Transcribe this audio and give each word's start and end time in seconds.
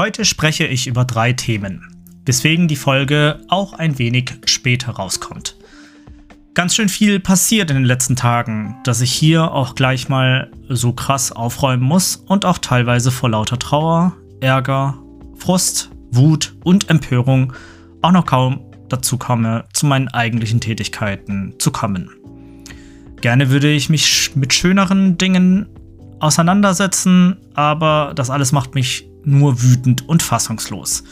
Heute 0.00 0.24
spreche 0.24 0.66
ich 0.66 0.86
über 0.86 1.04
drei 1.04 1.34
Themen, 1.34 1.86
weswegen 2.24 2.68
die 2.68 2.76
Folge 2.76 3.44
auch 3.48 3.74
ein 3.74 3.98
wenig 3.98 4.32
später 4.46 4.92
rauskommt. 4.92 5.58
Ganz 6.54 6.74
schön 6.74 6.88
viel 6.88 7.20
passiert 7.20 7.70
in 7.70 7.76
den 7.76 7.84
letzten 7.84 8.16
Tagen, 8.16 8.78
dass 8.84 9.02
ich 9.02 9.12
hier 9.12 9.52
auch 9.52 9.74
gleich 9.74 10.08
mal 10.08 10.50
so 10.70 10.94
krass 10.94 11.32
aufräumen 11.32 11.82
muss 11.82 12.16
und 12.16 12.46
auch 12.46 12.56
teilweise 12.56 13.10
vor 13.10 13.28
lauter 13.28 13.58
Trauer, 13.58 14.16
Ärger, 14.40 14.96
Frust, 15.36 15.90
Wut 16.10 16.54
und 16.64 16.88
Empörung 16.88 17.52
auch 18.00 18.12
noch 18.12 18.24
kaum 18.24 18.62
dazu 18.88 19.18
komme, 19.18 19.66
zu 19.74 19.84
meinen 19.84 20.08
eigentlichen 20.08 20.62
Tätigkeiten 20.62 21.56
zu 21.58 21.72
kommen. 21.72 22.08
Gerne 23.20 23.50
würde 23.50 23.70
ich 23.70 23.90
mich 23.90 24.34
mit 24.34 24.54
schöneren 24.54 25.18
Dingen 25.18 25.68
auseinandersetzen, 26.20 27.36
aber 27.52 28.12
das 28.14 28.30
alles 28.30 28.52
macht 28.52 28.74
mich 28.74 29.09
nur 29.24 29.62
wütend 29.62 30.08
und 30.08 30.22
fassungslos. 30.22 31.04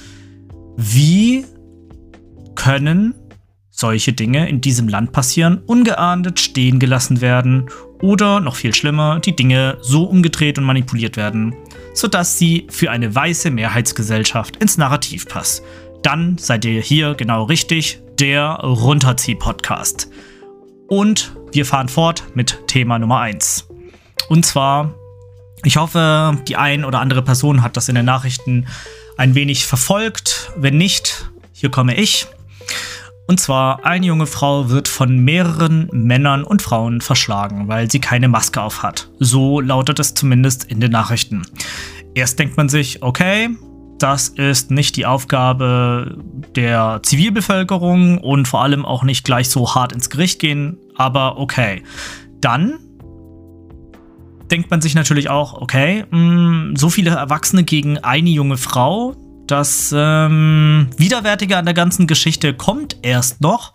Wie 0.76 1.44
können 2.54 3.14
solche 3.70 4.12
Dinge 4.12 4.48
in 4.48 4.60
diesem 4.60 4.88
Land 4.88 5.12
passieren, 5.12 5.58
ungeahndet 5.66 6.40
stehen 6.40 6.80
gelassen 6.80 7.20
werden 7.20 7.70
oder 8.02 8.40
noch 8.40 8.56
viel 8.56 8.74
schlimmer, 8.74 9.20
die 9.20 9.36
Dinge 9.36 9.78
so 9.80 10.04
umgedreht 10.04 10.58
und 10.58 10.64
manipuliert 10.64 11.16
werden, 11.16 11.54
sodass 11.94 12.38
sie 12.38 12.66
für 12.70 12.90
eine 12.90 13.14
weiße 13.14 13.50
Mehrheitsgesellschaft 13.50 14.56
ins 14.56 14.78
Narrativ 14.78 15.28
passt. 15.28 15.62
Dann 16.02 16.38
seid 16.38 16.64
ihr 16.64 16.80
hier 16.80 17.14
genau 17.14 17.44
richtig, 17.44 18.00
der 18.18 18.54
Runterzieh-Podcast. 18.54 20.10
Und 20.88 21.36
wir 21.52 21.64
fahren 21.64 21.88
fort 21.88 22.24
mit 22.34 22.66
Thema 22.66 22.98
Nummer 22.98 23.20
1. 23.20 23.68
Und 24.28 24.44
zwar 24.44 24.94
ich 25.64 25.76
hoffe, 25.76 26.38
die 26.46 26.56
ein 26.56 26.84
oder 26.84 27.00
andere 27.00 27.22
Person 27.22 27.62
hat 27.62 27.76
das 27.76 27.88
in 27.88 27.94
den 27.94 28.04
Nachrichten 28.04 28.66
ein 29.16 29.34
wenig 29.34 29.66
verfolgt. 29.66 30.52
Wenn 30.56 30.78
nicht, 30.78 31.30
hier 31.52 31.70
komme 31.70 31.96
ich. 31.96 32.26
Und 33.26 33.38
zwar, 33.40 33.84
eine 33.84 34.06
junge 34.06 34.26
Frau 34.26 34.70
wird 34.70 34.88
von 34.88 35.18
mehreren 35.18 35.90
Männern 35.92 36.44
und 36.44 36.62
Frauen 36.62 37.02
verschlagen, 37.02 37.68
weil 37.68 37.90
sie 37.90 38.00
keine 38.00 38.28
Maske 38.28 38.62
auf 38.62 38.82
hat. 38.82 39.10
So 39.18 39.60
lautet 39.60 39.98
es 39.98 40.14
zumindest 40.14 40.64
in 40.64 40.80
den 40.80 40.92
Nachrichten. 40.92 41.42
Erst 42.14 42.38
denkt 42.38 42.56
man 42.56 42.70
sich, 42.70 43.02
okay, 43.02 43.50
das 43.98 44.28
ist 44.28 44.70
nicht 44.70 44.96
die 44.96 45.04
Aufgabe 45.04 46.16
der 46.56 47.00
Zivilbevölkerung 47.02 48.18
und 48.18 48.48
vor 48.48 48.62
allem 48.62 48.86
auch 48.86 49.02
nicht 49.02 49.24
gleich 49.24 49.50
so 49.50 49.74
hart 49.74 49.92
ins 49.92 50.08
Gericht 50.08 50.38
gehen, 50.38 50.78
aber 50.96 51.38
okay. 51.38 51.82
Dann 52.40 52.78
denkt 54.50 54.70
man 54.70 54.80
sich 54.80 54.94
natürlich 54.94 55.28
auch, 55.30 55.54
okay, 55.54 56.04
mh, 56.10 56.18
mm, 56.18 56.76
so 56.76 56.90
viele 56.90 57.10
Erwachsene 57.10 57.64
gegen 57.64 57.98
eine 57.98 58.30
junge 58.30 58.56
Frau, 58.56 59.16
das 59.46 59.92
ähm, 59.96 60.88
Widerwärtige 60.96 61.56
an 61.56 61.64
der 61.64 61.74
ganzen 61.74 62.06
Geschichte 62.06 62.54
kommt 62.54 62.98
erst 63.02 63.40
noch. 63.40 63.72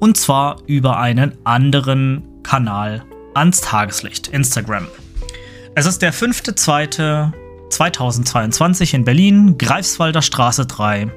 Und 0.00 0.16
zwar 0.16 0.56
über 0.66 0.98
einen 0.98 1.36
anderen 1.44 2.42
Kanal 2.42 3.04
ans 3.34 3.60
Tageslicht, 3.60 4.26
Instagram. 4.28 4.88
Es 5.76 5.86
ist 5.86 6.02
der 6.02 6.12
5.2.2022 6.12 8.94
in 8.94 9.04
Berlin, 9.04 9.58
Greifswalder 9.58 10.22
Straße 10.22 10.66
3. 10.66 11.12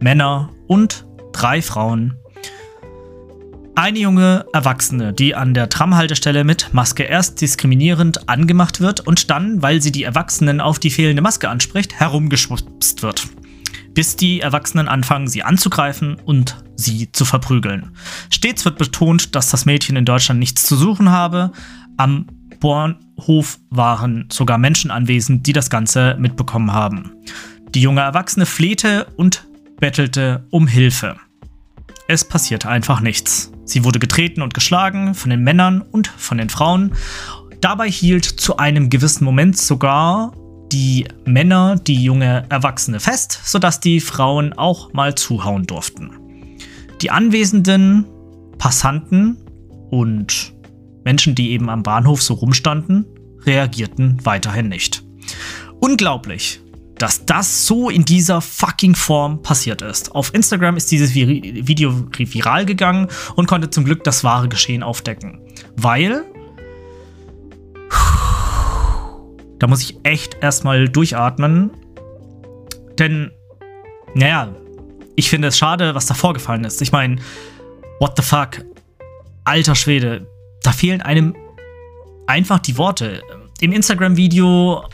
Männer 0.00 0.50
und 0.66 1.06
drei 1.32 1.62
Frauen 1.62 2.16
eine 3.76 3.98
junge 3.98 4.46
Erwachsene, 4.52 5.12
die 5.12 5.34
an 5.34 5.52
der 5.52 5.68
Tramhaltestelle 5.68 6.44
mit 6.44 6.72
Maske 6.72 7.02
erst 7.02 7.40
diskriminierend 7.40 8.28
angemacht 8.28 8.80
wird 8.80 9.00
und 9.00 9.30
dann, 9.30 9.60
weil 9.60 9.82
sie 9.82 9.92
die 9.92 10.02
Erwachsenen 10.02 10.60
auf 10.60 10.78
die 10.78 10.90
fehlende 10.90 11.22
Maske 11.22 11.48
anspricht, 11.48 11.94
herumgeschwupst 11.94 13.02
wird. 13.02 13.28
Bis 13.92 14.16
die 14.16 14.40
Erwachsenen 14.40 14.88
anfangen, 14.88 15.28
sie 15.28 15.42
anzugreifen 15.42 16.16
und 16.24 16.62
sie 16.76 17.12
zu 17.12 17.24
verprügeln. 17.24 17.90
Stets 18.30 18.64
wird 18.64 18.78
betont, 18.78 19.34
dass 19.34 19.50
das 19.50 19.66
Mädchen 19.66 19.96
in 19.96 20.04
Deutschland 20.06 20.40
nichts 20.40 20.64
zu 20.64 20.74
suchen 20.76 21.10
habe. 21.10 21.52
Am 21.98 22.26
Bornhof 22.60 23.58
waren 23.68 24.26
sogar 24.32 24.56
Menschen 24.56 24.90
anwesend, 24.90 25.46
die 25.46 25.52
das 25.52 25.70
Ganze 25.70 26.16
mitbekommen 26.18 26.72
haben. 26.72 27.12
Die 27.74 27.82
junge 27.82 28.00
Erwachsene 28.00 28.46
flehte 28.46 29.06
und 29.16 29.46
bettelte 29.78 30.46
um 30.50 30.66
Hilfe. 30.66 31.16
Es 32.08 32.24
passierte 32.24 32.68
einfach 32.68 33.00
nichts. 33.00 33.52
Sie 33.66 33.84
wurde 33.84 33.98
getreten 33.98 34.40
und 34.40 34.54
geschlagen 34.54 35.14
von 35.14 35.30
den 35.30 35.42
Männern 35.42 35.82
und 35.82 36.06
von 36.06 36.38
den 36.38 36.48
Frauen. 36.48 36.94
Dabei 37.60 37.90
hielt 37.90 38.24
zu 38.24 38.56
einem 38.56 38.88
gewissen 38.88 39.24
Moment 39.24 39.58
sogar 39.58 40.32
die 40.72 41.06
Männer 41.24 41.76
die 41.76 42.02
junge 42.02 42.44
Erwachsene 42.48 43.00
fest, 43.00 43.40
sodass 43.44 43.80
die 43.80 44.00
Frauen 44.00 44.52
auch 44.52 44.92
mal 44.92 45.14
zuhauen 45.14 45.66
durften. 45.66 46.10
Die 47.02 47.10
anwesenden 47.10 48.06
Passanten 48.58 49.36
und 49.90 50.54
Menschen, 51.04 51.34
die 51.34 51.50
eben 51.50 51.68
am 51.68 51.82
Bahnhof 51.82 52.22
so 52.22 52.34
rumstanden, 52.34 53.04
reagierten 53.44 54.18
weiterhin 54.24 54.68
nicht. 54.68 55.04
Unglaublich, 55.80 56.60
dass 56.98 57.26
das 57.26 57.66
so 57.66 57.90
in 57.90 58.04
dieser 58.04 58.40
fucking 58.40 58.94
Form 58.94 59.42
passiert 59.42 59.82
ist. 59.82 60.14
Auf 60.14 60.32
Instagram 60.34 60.76
ist 60.76 60.90
dieses 60.90 61.14
Video 61.14 61.92
viral 62.16 62.64
gegangen 62.64 63.08
und 63.34 63.46
konnte 63.46 63.70
zum 63.70 63.84
Glück 63.84 64.02
das 64.04 64.24
wahre 64.24 64.48
Geschehen 64.48 64.82
aufdecken. 64.82 65.40
Weil. 65.76 66.24
Da 69.58 69.66
muss 69.66 69.82
ich 69.82 69.98
echt 70.02 70.38
erstmal 70.42 70.88
durchatmen. 70.88 71.70
Denn, 72.98 73.30
naja, 74.14 74.54
ich 75.16 75.30
finde 75.30 75.48
es 75.48 75.58
schade, 75.58 75.94
was 75.94 76.06
da 76.06 76.14
vorgefallen 76.14 76.64
ist. 76.64 76.80
Ich 76.82 76.92
meine, 76.92 77.16
what 78.00 78.12
the 78.16 78.22
fuck? 78.22 78.64
Alter 79.44 79.74
Schwede, 79.74 80.26
da 80.62 80.72
fehlen 80.72 81.00
einem 81.00 81.34
einfach 82.26 82.58
die 82.58 82.76
Worte. 82.76 83.22
Im 83.60 83.72
Instagram-Video 83.72 84.84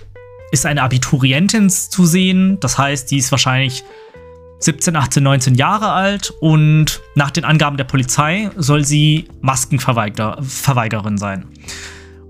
ist 0.53 0.67
eine 0.67 0.83
Abiturientin 0.83 1.69
zu 1.71 2.07
sehen. 2.07 2.61
Das 2.61 2.79
heißt, 2.79 3.11
die 3.11 3.17
ist 3.17 3.33
wahrscheinlich 3.33 3.83
17, 4.61 4.95
18, 4.95 5.23
19 5.23 5.55
Jahre 5.57 5.91
alt 5.91 6.33
und 6.41 7.01
nach 7.17 7.33
den 7.33 7.45
Angaben 7.45 7.77
der 7.77 7.85
Polizei 7.85 8.51
soll 8.57 8.85
sie 8.85 9.29
Maskenverweigerin 9.41 11.19
sein. 11.19 11.47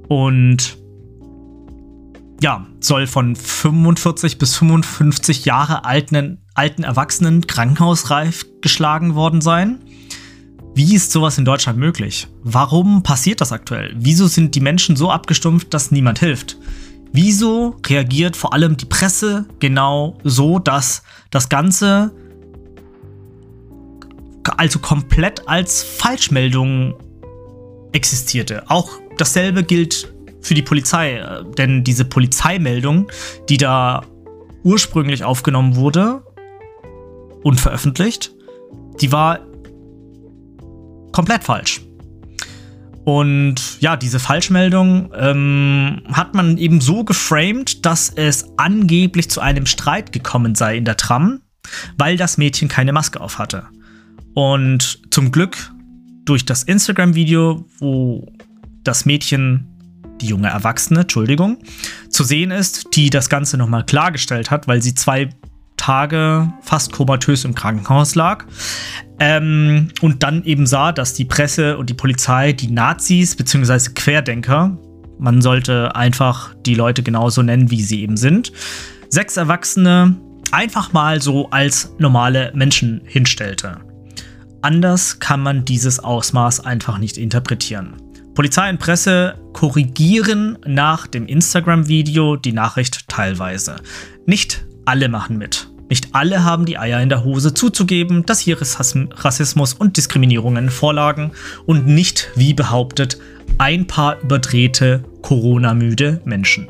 Und 0.08 0.78
ja, 2.40 2.66
soll 2.80 3.06
von 3.06 3.36
45 3.36 4.38
bis 4.38 4.56
55 4.56 5.44
Jahre 5.44 5.84
alten, 5.84 6.38
alten 6.54 6.84
Erwachsenen 6.84 7.46
krankenhausreif 7.46 8.46
geschlagen 8.62 9.14
worden 9.14 9.40
sein. 9.40 9.78
Wie 10.74 10.94
ist 10.94 11.12
sowas 11.12 11.38
in 11.38 11.44
Deutschland 11.44 11.78
möglich? 11.78 12.28
Warum 12.42 13.02
passiert 13.02 13.40
das 13.40 13.52
aktuell? 13.52 13.94
Wieso 13.96 14.26
sind 14.26 14.54
die 14.54 14.60
Menschen 14.60 14.96
so 14.96 15.10
abgestumpft, 15.10 15.74
dass 15.74 15.90
niemand 15.90 16.18
hilft? 16.18 16.56
Wieso 17.12 17.76
reagiert 17.86 18.36
vor 18.36 18.54
allem 18.54 18.78
die 18.78 18.86
Presse 18.86 19.46
genau 19.58 20.16
so, 20.24 20.58
dass 20.58 21.02
das 21.30 21.50
Ganze 21.50 22.10
also 24.56 24.78
komplett 24.78 25.46
als 25.46 25.82
Falschmeldung 25.82 26.94
existierte? 27.92 28.64
Auch 28.70 28.90
dasselbe 29.18 29.62
gilt 29.62 30.12
für 30.40 30.54
die 30.54 30.62
Polizei, 30.62 31.18
äh, 31.18 31.44
denn 31.56 31.84
diese 31.84 32.06
Polizeimeldung, 32.06 33.10
die 33.50 33.58
da 33.58 34.02
ursprünglich 34.64 35.22
aufgenommen 35.22 35.76
wurde 35.76 36.22
und 37.42 37.60
veröffentlicht, 37.60 38.32
die 39.00 39.12
war 39.12 39.40
komplett 41.12 41.44
falsch. 41.44 41.82
Und 43.04 43.80
ja, 43.80 43.96
diese 43.96 44.20
Falschmeldung 44.20 45.12
ähm, 45.16 46.02
hat 46.12 46.34
man 46.34 46.56
eben 46.56 46.80
so 46.80 47.04
geframed, 47.04 47.84
dass 47.84 48.10
es 48.10 48.46
angeblich 48.56 49.28
zu 49.28 49.40
einem 49.40 49.66
Streit 49.66 50.12
gekommen 50.12 50.54
sei 50.54 50.76
in 50.76 50.84
der 50.84 50.96
Tram, 50.96 51.40
weil 51.98 52.16
das 52.16 52.38
Mädchen 52.38 52.68
keine 52.68 52.92
Maske 52.92 53.20
auf 53.20 53.38
hatte. 53.38 53.64
Und 54.34 55.00
zum 55.10 55.32
Glück 55.32 55.72
durch 56.24 56.46
das 56.46 56.62
Instagram-Video, 56.62 57.66
wo 57.78 58.32
das 58.84 59.04
Mädchen, 59.04 59.66
die 60.20 60.26
junge 60.26 60.48
Erwachsene, 60.48 61.00
Entschuldigung, 61.00 61.58
zu 62.08 62.22
sehen 62.22 62.52
ist, 62.52 62.86
die 62.94 63.10
das 63.10 63.28
Ganze 63.28 63.56
nochmal 63.56 63.84
klargestellt 63.84 64.50
hat, 64.50 64.68
weil 64.68 64.80
sie 64.80 64.94
zwei 64.94 65.30
Tage 65.82 66.52
fast 66.60 66.92
komatös 66.92 67.44
im 67.44 67.56
Krankenhaus 67.56 68.14
lag. 68.14 68.44
Ähm, 69.18 69.88
und 70.00 70.22
dann 70.22 70.44
eben 70.44 70.64
sah, 70.64 70.92
dass 70.92 71.12
die 71.12 71.24
Presse 71.24 71.76
und 71.76 71.90
die 71.90 71.94
Polizei 71.94 72.52
die 72.52 72.70
Nazis 72.70 73.34
bzw. 73.34 73.90
Querdenker, 73.94 74.78
man 75.18 75.42
sollte 75.42 75.96
einfach 75.96 76.54
die 76.64 76.76
Leute 76.76 77.02
genauso 77.02 77.42
nennen, 77.42 77.70
wie 77.72 77.82
sie 77.82 78.02
eben 78.02 78.16
sind, 78.16 78.52
sechs 79.08 79.36
Erwachsene 79.36 80.16
einfach 80.52 80.92
mal 80.92 81.20
so 81.20 81.50
als 81.50 81.92
normale 81.98 82.52
Menschen 82.54 83.00
hinstellte. 83.04 83.78
Anders 84.60 85.18
kann 85.18 85.40
man 85.40 85.64
dieses 85.64 85.98
Ausmaß 85.98 86.60
einfach 86.60 86.98
nicht 86.98 87.18
interpretieren. 87.18 87.94
Polizei 88.34 88.70
und 88.70 88.78
Presse 88.78 89.34
korrigieren 89.52 90.58
nach 90.64 91.08
dem 91.08 91.26
Instagram-Video 91.26 92.36
die 92.36 92.52
Nachricht 92.52 93.08
teilweise. 93.08 93.76
Nicht 94.26 94.64
alle 94.84 95.08
machen 95.08 95.38
mit. 95.38 95.71
Nicht 95.92 96.14
alle 96.14 96.42
haben 96.42 96.64
die 96.64 96.78
Eier 96.78 97.02
in 97.02 97.10
der 97.10 97.22
Hose 97.22 97.52
zuzugeben, 97.52 98.24
dass 98.24 98.40
hier 98.40 98.56
Rassismus 98.58 99.74
und 99.74 99.98
Diskriminierungen 99.98 100.70
vorlagen 100.70 101.32
und 101.66 101.86
nicht, 101.86 102.30
wie 102.34 102.54
behauptet, 102.54 103.18
ein 103.58 103.86
paar 103.86 104.18
überdrehte, 104.22 105.04
Corona-müde 105.20 106.22
Menschen. 106.24 106.66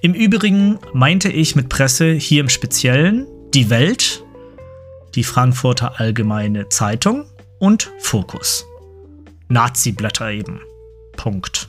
Im 0.00 0.14
Übrigen 0.14 0.80
meinte 0.92 1.28
ich 1.28 1.54
mit 1.54 1.68
Presse 1.68 2.10
hier 2.10 2.40
im 2.40 2.48
Speziellen 2.48 3.28
die 3.54 3.70
Welt, 3.70 4.24
die 5.14 5.22
Frankfurter 5.22 6.00
Allgemeine 6.00 6.68
Zeitung 6.68 7.26
und 7.60 7.92
Fokus. 8.00 8.66
Nazi-Blätter 9.46 10.32
eben. 10.32 10.60
Punkt. 11.16 11.68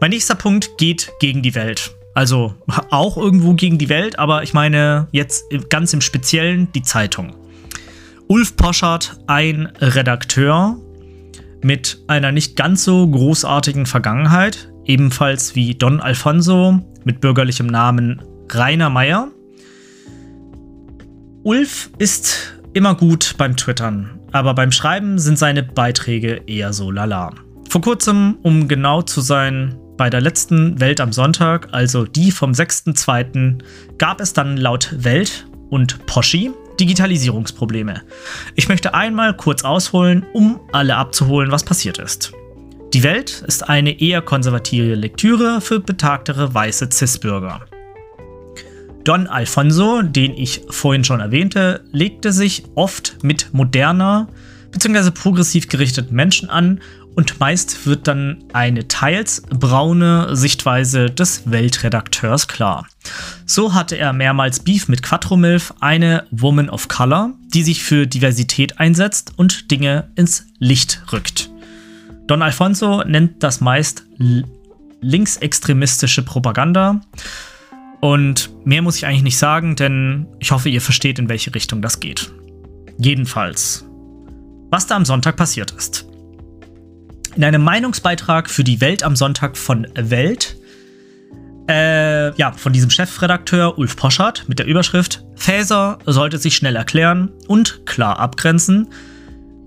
Mein 0.00 0.10
nächster 0.10 0.34
Punkt 0.34 0.76
geht 0.78 1.12
gegen 1.20 1.42
die 1.42 1.54
Welt. 1.54 1.94
Also 2.14 2.54
auch 2.90 3.16
irgendwo 3.16 3.54
gegen 3.54 3.78
die 3.78 3.88
Welt, 3.88 4.18
aber 4.18 4.42
ich 4.42 4.54
meine 4.54 5.08
jetzt 5.12 5.44
ganz 5.70 5.92
im 5.92 6.00
Speziellen 6.00 6.70
die 6.72 6.82
Zeitung. 6.82 7.34
Ulf 8.28 8.56
Poschardt, 8.56 9.18
ein 9.26 9.66
Redakteur 9.80 10.76
mit 11.62 12.02
einer 12.08 12.32
nicht 12.32 12.56
ganz 12.56 12.84
so 12.84 13.06
großartigen 13.06 13.86
Vergangenheit, 13.86 14.72
ebenfalls 14.84 15.54
wie 15.54 15.74
Don 15.74 16.00
Alfonso 16.00 16.80
mit 17.04 17.20
bürgerlichem 17.20 17.66
Namen 17.66 18.22
Rainer 18.50 18.90
Meyer. 18.90 19.28
Ulf 21.44 21.90
ist 21.98 22.58
immer 22.72 22.94
gut 22.94 23.34
beim 23.38 23.56
Twittern, 23.56 24.20
aber 24.32 24.54
beim 24.54 24.72
Schreiben 24.72 25.18
sind 25.18 25.38
seine 25.38 25.62
Beiträge 25.62 26.42
eher 26.46 26.72
so 26.72 26.90
lala. 26.90 27.32
Vor 27.68 27.80
kurzem, 27.80 28.36
um 28.42 28.68
genau 28.68 29.02
zu 29.02 29.20
sein, 29.20 29.76
bei 29.96 30.10
der 30.10 30.20
letzten 30.20 30.80
Welt 30.80 31.00
am 31.00 31.12
Sonntag, 31.12 31.68
also 31.72 32.04
die 32.04 32.30
vom 32.30 32.52
6.2., 32.52 33.58
gab 33.98 34.20
es 34.20 34.32
dann 34.32 34.56
laut 34.56 34.90
Welt 34.96 35.46
und 35.70 36.06
Poschi 36.06 36.50
Digitalisierungsprobleme. 36.80 38.02
Ich 38.54 38.68
möchte 38.68 38.94
einmal 38.94 39.36
kurz 39.36 39.64
ausholen, 39.64 40.24
um 40.32 40.60
alle 40.72 40.96
abzuholen, 40.96 41.50
was 41.50 41.64
passiert 41.64 41.98
ist. 41.98 42.32
Die 42.94 43.02
Welt 43.02 43.44
ist 43.46 43.68
eine 43.68 44.00
eher 44.00 44.20
konservative 44.20 44.94
Lektüre 44.94 45.60
für 45.60 45.80
betagtere 45.80 46.52
weiße 46.52 46.90
CIS-Bürger. 46.90 47.60
Don 49.04 49.26
Alfonso, 49.26 50.02
den 50.02 50.36
ich 50.36 50.62
vorhin 50.68 51.02
schon 51.02 51.20
erwähnte, 51.20 51.84
legte 51.90 52.32
sich 52.32 52.64
oft 52.74 53.18
mit 53.22 53.48
moderner 53.52 54.28
bzw. 54.70 55.10
progressiv 55.10 55.68
gerichteten 55.68 56.14
Menschen 56.14 56.50
an 56.50 56.80
und 57.14 57.40
meist 57.40 57.86
wird 57.86 58.08
dann 58.08 58.44
eine 58.52 58.88
teils 58.88 59.42
braune 59.42 60.34
Sichtweise 60.34 61.06
des 61.06 61.50
Weltredakteurs 61.50 62.48
klar. 62.48 62.86
So 63.44 63.74
hatte 63.74 63.96
er 63.96 64.12
mehrmals 64.12 64.60
Beef 64.60 64.88
mit 64.88 65.02
Quattromilf, 65.02 65.74
eine 65.80 66.26
Woman 66.30 66.70
of 66.70 66.88
Color, 66.88 67.34
die 67.52 67.62
sich 67.62 67.82
für 67.84 68.06
Diversität 68.06 68.78
einsetzt 68.78 69.32
und 69.36 69.70
Dinge 69.70 70.10
ins 70.14 70.46
Licht 70.58 71.02
rückt. 71.12 71.50
Don 72.26 72.42
Alfonso 72.42 73.02
nennt 73.04 73.42
das 73.42 73.60
meist 73.60 74.04
linksextremistische 75.00 76.22
Propaganda. 76.22 77.00
Und 78.00 78.50
mehr 78.64 78.82
muss 78.82 78.96
ich 78.96 79.06
eigentlich 79.06 79.22
nicht 79.22 79.38
sagen, 79.38 79.76
denn 79.76 80.26
ich 80.38 80.50
hoffe, 80.50 80.68
ihr 80.68 80.80
versteht, 80.80 81.18
in 81.18 81.28
welche 81.28 81.54
Richtung 81.54 81.82
das 81.82 82.00
geht. 82.00 82.32
Jedenfalls, 82.98 83.84
was 84.70 84.86
da 84.86 84.96
am 84.96 85.04
Sonntag 85.04 85.36
passiert 85.36 85.72
ist. 85.72 86.06
In 87.34 87.44
einem 87.44 87.62
Meinungsbeitrag 87.62 88.50
für 88.50 88.62
die 88.62 88.80
Welt 88.80 89.02
am 89.02 89.16
Sonntag 89.16 89.56
von 89.56 89.86
Welt, 89.94 90.56
äh, 91.68 92.34
ja, 92.36 92.52
von 92.52 92.74
diesem 92.74 92.90
Chefredakteur 92.90 93.78
Ulf 93.78 93.96
Poschardt 93.96 94.48
mit 94.48 94.58
der 94.58 94.66
Überschrift 94.66 95.24
Faeser 95.36 95.98
sollte 96.04 96.36
sich 96.38 96.56
schnell 96.56 96.74
erklären 96.76 97.30
und 97.48 97.86
klar 97.86 98.18
abgrenzen. 98.18 98.88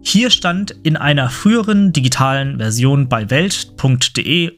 Hier 0.01 0.29
stand 0.29 0.75
in 0.83 0.97
einer 0.97 1.29
früheren 1.29 1.91
digitalen 1.91 2.57
Version 2.57 3.09
bei 3.09 3.31
welt.de 3.31 4.51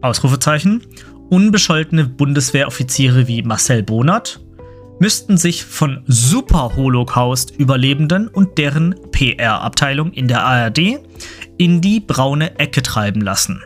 Ausrufezeichen 0.00 0.80
unbescholtene 1.28 2.06
Bundeswehroffiziere 2.06 3.28
wie 3.28 3.42
Marcel 3.42 3.82
Bonat 3.82 4.40
müssten 5.00 5.36
sich 5.36 5.64
von 5.64 6.02
Super-Holocaust-Überlebenden 6.06 8.28
und 8.28 8.58
deren 8.58 8.94
PR-Abteilung 9.12 10.12
in 10.12 10.28
der 10.28 10.44
ARD 10.44 11.00
in 11.58 11.80
die 11.80 12.00
braune 12.00 12.58
Ecke 12.58 12.82
treiben 12.82 13.20
lassen. 13.20 13.62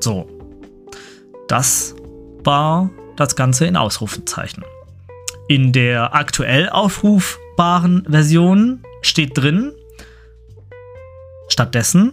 So. 0.00 0.28
Das 1.48 1.94
war 2.44 2.90
das 3.16 3.34
Ganze 3.34 3.66
in 3.66 3.76
Ausrufezeichen. 3.76 4.64
In 5.48 5.72
der 5.72 6.14
aktuell 6.14 6.68
aufrufbaren 6.68 8.06
Version 8.08 8.82
steht 9.00 9.36
drin, 9.36 9.72
stattdessen 11.48 12.12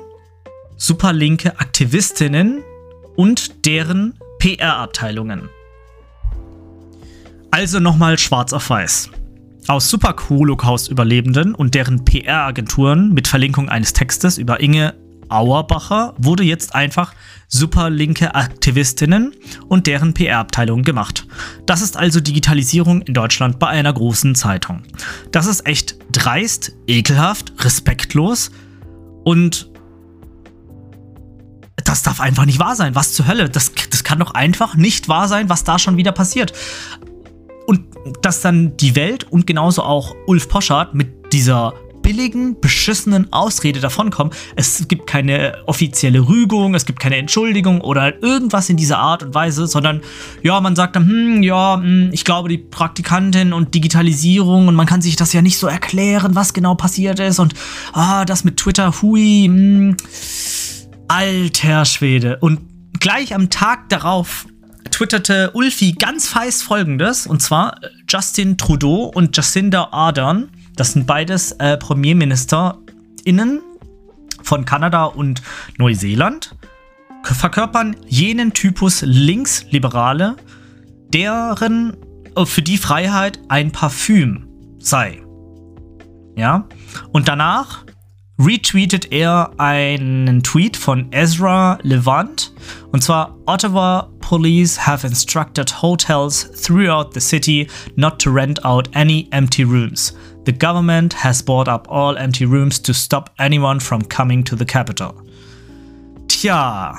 superlinke 0.77 1.59
Aktivistinnen 1.59 2.63
und 3.15 3.65
deren 3.65 4.18
PR-Abteilungen. 4.39 5.50
Also 7.51 7.80
nochmal 7.80 8.18
schwarz 8.18 8.53
auf 8.53 8.69
weiß. 8.69 9.09
Aus 9.67 9.89
Super-Holocaust-Überlebenden 9.89 11.56
und 11.56 11.73
deren 11.73 12.06
PR-Agenturen 12.06 13.13
mit 13.13 13.27
Verlinkung 13.27 13.67
eines 13.67 13.94
Textes 13.94 14.38
über 14.38 14.59
Inge 14.59 14.94
Auerbacher 15.27 16.13
wurde 16.19 16.44
jetzt 16.44 16.75
einfach 16.75 17.15
superlinke 17.47 18.36
Aktivistinnen 18.36 19.34
und 19.67 19.88
deren 19.88 20.13
PR-Abteilung 20.13 20.84
gemacht. 20.84 21.25
Das 21.65 21.81
ist 21.81 21.98
also 21.98 22.19
Digitalisierung 22.19 23.01
in 23.01 23.15
Deutschland 23.15 23.57
bei 23.57 23.67
einer 23.67 23.91
großen 23.91 24.36
Zeitung. 24.36 24.84
Das 25.31 25.48
ist 25.48 25.65
echt 25.65 25.98
dreist, 26.12 26.74
ekelhaft, 26.86 27.53
respektlos 27.65 28.51
und 29.24 29.72
das 31.84 32.03
darf 32.03 32.19
einfach 32.19 32.45
nicht 32.45 32.60
wahr 32.60 32.75
sein. 32.75 32.93
Was 32.93 33.13
zur 33.13 33.27
Hölle? 33.27 33.50
Das, 33.50 33.72
das 33.89 34.03
kann 34.03 34.19
doch 34.19 34.36
einfach 34.36 34.75
nicht 34.75 35.07
wahr 35.07 35.27
sein, 35.27 35.50
was 35.50 35.63
da 35.63 35.79
schon 35.79 35.98
wieder 35.98 36.12
passiert. 36.12 36.53
Dass 38.21 38.41
dann 38.41 38.77
die 38.77 38.95
Welt 38.95 39.25
und 39.31 39.47
genauso 39.47 39.83
auch 39.83 40.15
Ulf 40.27 40.47
Poschardt 40.47 40.93
mit 40.93 41.33
dieser 41.33 41.74
billigen, 42.05 42.59
beschissenen 42.59 43.33
Ausrede 43.33 43.79
davonkommen. 43.79 44.31
Es 44.55 44.88
gibt 44.88 45.07
keine 45.07 45.55
offizielle 45.65 46.19
Rügung, 46.19 46.75
es 46.75 46.85
gibt 46.85 47.00
keine 47.00 47.17
Entschuldigung 47.17 47.81
oder 47.81 48.21
irgendwas 48.21 48.69
in 48.69 48.77
dieser 48.77 49.00
Art 49.00 49.24
und 49.24 49.33
Weise, 49.33 49.65
sondern 49.65 50.01
ja, 50.43 50.62
man 50.62 50.75
sagt 50.75 50.95
dann, 50.95 51.09
hm, 51.09 51.41
ja, 51.41 51.77
hm, 51.77 52.12
ich 52.12 52.24
glaube, 52.24 52.47
die 52.47 52.59
Praktikantin 52.59 53.53
und 53.53 53.74
Digitalisierung 53.74 54.67
und 54.67 54.75
man 54.75 54.85
kann 54.85 55.01
sich 55.01 55.15
das 55.15 55.33
ja 55.33 55.41
nicht 55.41 55.57
so 55.57 55.65
erklären, 55.65 56.35
was 56.35 56.53
genau 56.53 56.75
passiert 56.75 57.19
ist 57.19 57.39
und 57.39 57.55
ah, 57.93 58.24
das 58.24 58.43
mit 58.43 58.57
Twitter, 58.57 58.93
hui, 59.01 59.45
hm, 59.45 59.97
alter 61.07 61.85
Schwede. 61.85 62.38
Und 62.39 62.59
gleich 63.00 63.33
am 63.33 63.50
Tag 63.50 63.89
darauf 63.89 64.45
twitterte 64.95 65.51
Ulfi 65.51 65.91
ganz 65.91 66.29
feist 66.29 66.63
folgendes, 66.63 67.27
und 67.27 67.41
zwar 67.41 67.83
äh, 67.83 67.89
Justin 68.07 68.57
Trudeau 68.57 69.11
und 69.13 69.35
Jacinda 69.35 69.89
Ardern, 69.91 70.49
das 70.77 70.93
sind 70.93 71.05
beides 71.05 71.51
äh, 71.53 71.75
PremierministerInnen 71.75 73.61
von 74.41 74.63
Kanada 74.63 75.03
und 75.05 75.41
Neuseeland, 75.77 76.55
verkörpern 77.23 77.97
jenen 78.07 78.53
Typus 78.53 79.01
Linksliberale, 79.01 80.37
deren 81.09 81.97
äh, 82.37 82.45
für 82.45 82.61
die 82.61 82.77
Freiheit 82.77 83.39
ein 83.49 83.73
Parfüm 83.73 84.47
sei. 84.79 85.21
Ja, 86.37 86.69
und 87.11 87.27
danach 87.27 87.85
retweetet 88.38 89.12
er 89.12 89.51
einen 89.58 90.44
Tweet 90.44 90.75
von 90.75 91.12
Ezra 91.12 91.80
Levant 91.84 92.54
und 92.92 93.04
zwar 93.04 93.36
Ottawa 93.46 94.10
police 94.20 94.77
have 94.77 95.06
instructed 95.06 95.82
hotels 95.82 96.50
throughout 96.51 97.13
the 97.13 97.22
city 97.22 97.68
not 97.96 98.20
to 98.20 98.32
rent 98.32 98.63
out 98.65 98.89
any 98.94 99.27
empty 99.32 99.63
rooms. 99.63 100.13
The 100.46 100.54
government 100.54 101.13
has 101.24 101.42
bought 101.42 101.68
up 101.68 101.88
all 101.89 102.18
empty 102.18 102.46
rooms 102.46 102.82
to 102.82 102.94
stop 102.94 103.32
anyone 103.38 103.80
from 103.80 104.01
coming 104.10 104.44
to 104.46 104.56
the 104.56 104.65
capital. 104.65 105.13
Tja, 106.27 106.96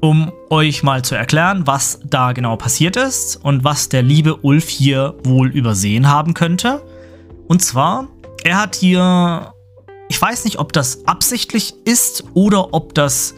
um 0.00 0.30
euch 0.50 0.82
mal 0.82 1.02
zu 1.02 1.14
erklären, 1.14 1.66
was 1.66 2.00
da 2.04 2.32
genau 2.32 2.56
passiert 2.56 2.96
ist 2.96 3.36
und 3.36 3.64
was 3.64 3.88
der 3.88 4.02
liebe 4.02 4.36
Ulf 4.36 4.68
hier 4.68 5.14
wohl 5.24 5.48
übersehen 5.48 6.08
haben 6.08 6.34
könnte. 6.34 6.82
Und 7.48 7.62
zwar, 7.62 8.08
er 8.44 8.60
hat 8.60 8.76
hier, 8.76 9.52
ich 10.08 10.20
weiß 10.20 10.44
nicht, 10.44 10.58
ob 10.58 10.72
das 10.72 11.06
absichtlich 11.06 11.74
ist 11.84 12.24
oder 12.34 12.72
ob 12.72 12.94
das, 12.94 13.34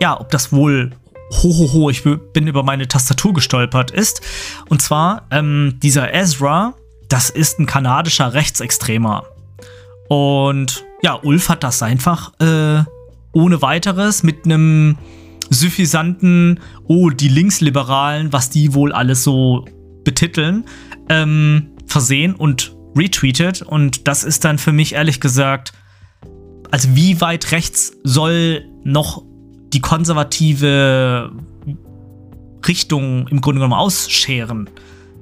ja, 0.00 0.18
ob 0.20 0.30
das 0.30 0.52
wohl 0.52 0.92
hohoho, 1.30 1.58
ho, 1.58 1.72
ho, 1.72 1.90
ich 1.90 2.04
bin 2.04 2.46
über 2.46 2.62
meine 2.62 2.86
Tastatur 2.86 3.34
gestolpert 3.34 3.90
ist. 3.90 4.20
Und 4.68 4.82
zwar, 4.82 5.26
ähm, 5.30 5.78
dieser 5.82 6.14
Ezra, 6.14 6.74
das 7.08 7.30
ist 7.30 7.58
ein 7.58 7.66
kanadischer 7.66 8.34
Rechtsextremer. 8.34 9.24
Und 10.08 10.84
ja, 11.02 11.18
Ulf 11.22 11.48
hat 11.48 11.64
das 11.64 11.82
einfach 11.82 12.32
äh, 12.40 12.84
ohne 13.32 13.62
weiteres 13.62 14.22
mit 14.22 14.44
einem 14.44 14.98
suffisanten, 15.50 16.60
oh, 16.84 17.10
die 17.10 17.28
Linksliberalen, 17.28 18.32
was 18.32 18.50
die 18.50 18.74
wohl 18.74 18.92
alles 18.92 19.22
so 19.22 19.64
betiteln, 20.04 20.64
ähm, 21.08 21.68
versehen 21.86 22.34
und 22.34 22.74
retweetet. 22.96 23.62
Und 23.62 24.08
das 24.08 24.24
ist 24.24 24.44
dann 24.44 24.58
für 24.58 24.72
mich 24.72 24.94
ehrlich 24.94 25.20
gesagt, 25.20 25.72
also 26.70 26.94
wie 26.94 27.20
weit 27.20 27.52
rechts 27.52 27.96
soll 28.04 28.68
noch 28.84 29.24
die 29.72 29.80
konservative 29.80 31.32
Richtung 32.66 33.28
im 33.28 33.40
Grunde 33.40 33.60
genommen 33.60 33.78
ausscheren? 33.78 34.68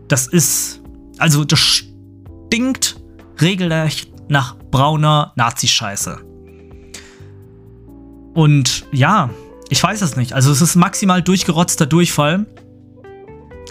Das 0.08 0.26
ist, 0.26 0.80
also 1.18 1.44
das 1.44 1.58
stinkt 1.58 2.96
regelrecht 3.40 4.10
nach 4.28 4.56
brauner 4.70 5.32
Nazi-Scheiße. 5.36 6.18
Und 8.34 8.86
ja, 8.92 9.30
ich 9.70 9.82
weiß 9.82 10.02
es 10.02 10.16
nicht. 10.16 10.32
Also 10.32 10.50
es 10.50 10.60
ist 10.60 10.76
maximal 10.76 11.22
durchgerotzter 11.22 11.86
Durchfall. 11.86 12.46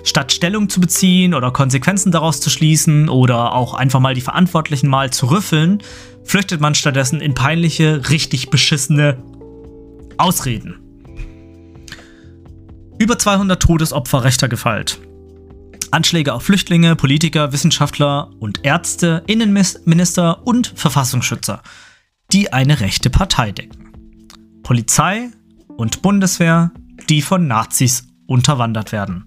Statt 0.04 0.32
Stellung 0.32 0.70
zu 0.70 0.82
beziehen 0.82 1.34
oder 1.34 1.52
Konsequenzen 1.52 2.12
daraus 2.12 2.42
zu 2.42 2.50
schließen 2.50 3.10
oder 3.10 3.54
auch 3.54 3.74
einfach 3.74 4.00
mal 4.00 4.14
die 4.14 4.22
Verantwortlichen 4.22 4.88
mal 4.88 5.12
zu 5.12 5.28
rüffeln, 5.28 5.82
flüchtet 6.24 6.62
man 6.62 6.76
stattdessen 6.76 7.22
in 7.22 7.34
peinliche, 7.34 8.10
richtig 8.10 8.50
beschissene 8.50 9.18
Ausreden. 10.18 10.80
Über 13.00 13.18
200 13.18 13.62
Todesopfer 13.62 14.24
rechter 14.24 14.48
Gewalt. 14.48 15.00
Anschläge 15.92 16.34
auf 16.34 16.44
Flüchtlinge, 16.44 16.96
Politiker, 16.96 17.52
Wissenschaftler 17.52 18.32
und 18.40 18.66
Ärzte, 18.66 19.24
Innenminister 19.28 20.46
und 20.46 20.74
Verfassungsschützer, 20.76 21.62
die 22.32 22.52
eine 22.52 22.80
rechte 22.80 23.10
Partei 23.10 23.52
decken. 23.52 23.92
Polizei, 24.64 25.30
und 25.78 26.02
Bundeswehr, 26.02 26.72
die 27.10 27.22
von 27.22 27.48
Nazis 27.48 28.08
unterwandert 28.28 28.92
werden. 28.92 29.26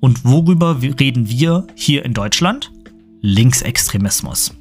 Und 0.00 0.24
worüber 0.24 0.80
reden 0.80 1.28
wir 1.28 1.66
hier 1.74 2.04
in 2.04 2.14
Deutschland? 2.14 2.72
Linksextremismus. 3.20 4.54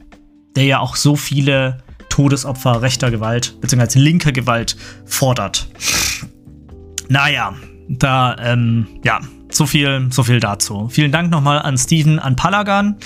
Der 0.55 0.65
ja 0.65 0.79
auch 0.79 0.95
so 0.95 1.15
viele 1.15 1.83
Todesopfer 2.09 2.81
rechter 2.81 3.11
Gewalt 3.11 3.59
bzw. 3.61 3.99
linker 3.99 4.31
Gewalt 4.31 4.75
fordert. 5.05 5.67
Naja, 7.09 7.53
da, 7.87 8.35
ähm, 8.39 8.87
ja, 9.03 9.19
so 9.49 9.65
viel, 9.65 10.07
so 10.09 10.23
viel 10.23 10.39
dazu. 10.39 10.89
Vielen 10.89 11.11
Dank 11.11 11.31
nochmal 11.31 11.59
an 11.59 11.77
Steven, 11.77 12.19
an 12.19 12.35
Palagan, 12.35 12.97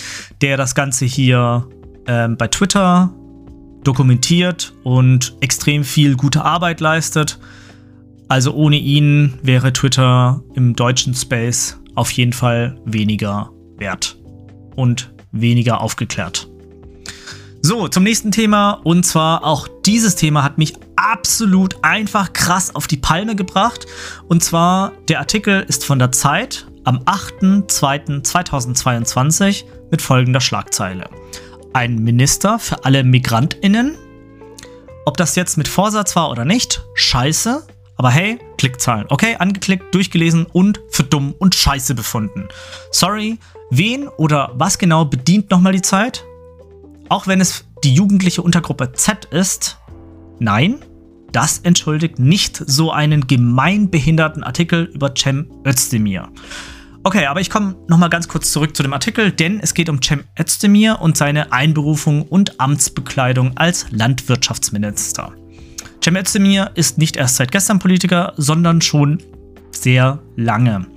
der 0.41 0.57
das 0.57 0.75
Ganze 0.75 1.05
hier 1.05 1.67
ähm, 2.07 2.37
bei 2.37 2.47
Twitter 2.47 3.13
dokumentiert 3.83 4.73
und 4.83 5.35
extrem 5.41 5.83
viel 5.83 6.15
gute 6.15 6.43
Arbeit 6.43 6.79
leistet. 6.79 7.39
Also 8.27 8.53
ohne 8.53 8.77
ihn 8.77 9.33
wäre 9.41 9.73
Twitter 9.73 10.41
im 10.55 10.75
deutschen 10.75 11.13
Space 11.13 11.80
auf 11.95 12.11
jeden 12.11 12.33
Fall 12.33 12.79
weniger 12.85 13.49
wert 13.77 14.17
und 14.75 15.13
weniger 15.31 15.81
aufgeklärt. 15.81 16.51
So, 17.63 17.87
zum 17.87 18.01
nächsten 18.03 18.31
Thema. 18.31 18.81
Und 18.83 19.05
zwar 19.05 19.43
auch 19.43 19.67
dieses 19.85 20.15
Thema 20.15 20.43
hat 20.43 20.57
mich 20.57 20.73
absolut 20.95 21.75
einfach 21.83 22.33
krass 22.33 22.73
auf 22.73 22.87
die 22.87 22.97
Palme 22.97 23.35
gebracht. 23.35 23.85
Und 24.27 24.43
zwar, 24.43 24.93
der 25.07 25.19
Artikel 25.19 25.63
ist 25.67 25.85
von 25.85 25.99
der 25.99 26.11
Zeit 26.11 26.65
am 26.83 26.97
8.2.2022 27.03 29.65
mit 29.91 30.01
folgender 30.01 30.41
Schlagzeile. 30.41 31.07
Ein 31.73 31.97
Minister 31.97 32.57
für 32.57 32.83
alle 32.83 33.03
MigrantInnen. 33.03 33.95
Ob 35.05 35.17
das 35.17 35.35
jetzt 35.35 35.55
mit 35.57 35.67
Vorsatz 35.67 36.15
war 36.15 36.31
oder 36.31 36.45
nicht, 36.45 36.83
scheiße. 36.95 37.67
Aber 38.01 38.09
hey, 38.09 38.39
Klickzahlen. 38.57 39.05
Okay, 39.09 39.35
angeklickt, 39.37 39.93
durchgelesen 39.93 40.47
und 40.47 40.81
für 40.89 41.03
dumm 41.03 41.35
und 41.37 41.53
scheiße 41.53 41.93
befunden. 41.93 42.47
Sorry, 42.89 43.37
wen 43.69 44.07
oder 44.07 44.53
was 44.55 44.79
genau 44.79 45.05
bedient 45.05 45.51
nochmal 45.51 45.73
die 45.73 45.83
Zeit? 45.83 46.25
Auch 47.09 47.27
wenn 47.27 47.39
es 47.39 47.63
die 47.83 47.93
jugendliche 47.93 48.41
Untergruppe 48.41 48.93
Z 48.93 49.25
ist, 49.25 49.77
nein, 50.39 50.79
das 51.31 51.59
entschuldigt 51.59 52.17
nicht 52.17 52.63
so 52.65 52.91
einen 52.91 53.27
gemein 53.27 53.91
behinderten 53.91 54.41
Artikel 54.41 54.85
über 54.85 55.13
Cem 55.15 55.51
Özdemir. 55.63 56.27
Okay, 57.03 57.27
aber 57.27 57.39
ich 57.39 57.51
komme 57.51 57.75
nochmal 57.87 58.09
ganz 58.09 58.27
kurz 58.27 58.51
zurück 58.51 58.75
zu 58.75 58.81
dem 58.81 58.93
Artikel, 58.93 59.31
denn 59.31 59.59
es 59.59 59.75
geht 59.75 59.89
um 59.89 60.01
Cem 60.01 60.23
Özdemir 60.39 61.01
und 61.01 61.17
seine 61.17 61.51
Einberufung 61.51 62.23
und 62.23 62.59
Amtsbekleidung 62.59 63.57
als 63.57 63.85
Landwirtschaftsminister. 63.91 65.35
Cem 66.03 66.15
Özdemir 66.15 66.71
ist 66.75 66.97
nicht 66.97 67.15
erst 67.15 67.35
seit 67.35 67.51
gestern 67.51 67.79
Politiker, 67.79 68.33
sondern 68.37 68.81
schon 68.81 69.19
sehr 69.71 70.19
lange. 70.35 70.87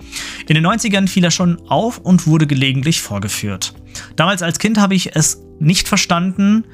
In 0.49 0.54
den 0.54 0.66
90ern 0.66 1.08
fiel 1.08 1.25
er 1.25 1.30
schon 1.30 1.61
auf 1.68 1.99
und 1.99 2.26
wurde 2.26 2.46
gelegentlich 2.46 3.02
vorgeführt. 3.02 3.75
Damals 4.16 4.42
als 4.42 4.58
Kind 4.58 4.78
habe 4.78 4.94
ich 4.94 5.14
es 5.14 5.42
nicht 5.61 5.88
verstanden, 5.88 6.64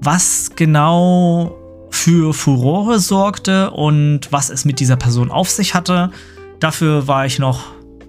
was 0.00 0.52
genau 0.54 1.56
für 1.90 2.32
Furore 2.32 3.00
sorgte 3.00 3.70
und 3.70 4.30
was 4.30 4.50
es 4.50 4.64
mit 4.64 4.80
dieser 4.80 4.96
Person 4.96 5.30
auf 5.30 5.50
sich 5.50 5.74
hatte. 5.74 6.10
Dafür 6.60 7.08
war 7.08 7.26
ich 7.26 7.38
noch 7.38 7.64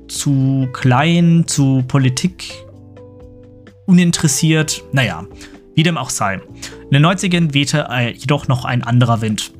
zu 0.07 0.67
klein, 0.73 1.45
zu 1.47 1.83
Politik 1.87 2.53
uninteressiert. 3.85 4.83
Naja, 4.91 5.25
wie 5.79 5.83
dem 5.83 5.97
auch 5.97 6.09
sei. 6.09 6.33
In 6.33 6.91
den 6.91 7.05
90ern 7.05 7.53
wehte 7.53 7.87
jedoch 8.13 8.49
noch 8.49 8.65
ein 8.65 8.83
anderer 8.83 9.21
Wind. 9.21 9.53